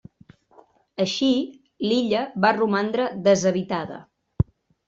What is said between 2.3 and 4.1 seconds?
va romandre deshabitada.